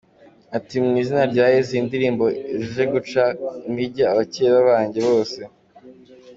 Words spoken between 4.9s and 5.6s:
bose.